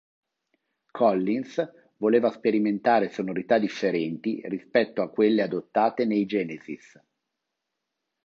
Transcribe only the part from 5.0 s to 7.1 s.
a quelle adottate nei Genesis.